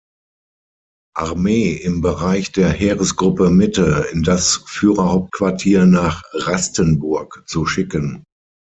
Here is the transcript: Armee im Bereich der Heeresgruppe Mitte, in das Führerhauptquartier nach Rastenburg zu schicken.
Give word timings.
Armee 1.15 1.73
im 1.73 2.01
Bereich 2.01 2.51
der 2.51 2.69
Heeresgruppe 2.71 3.51
Mitte, 3.51 4.07
in 4.11 4.23
das 4.23 4.63
Führerhauptquartier 4.65 5.85
nach 5.85 6.23
Rastenburg 6.33 7.43
zu 7.45 7.67
schicken. 7.67 8.23